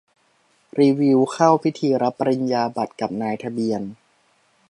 [0.79, 3.81] รีวิว เข้าพิธีรับปริญญาบัตรกับนายทะเบียน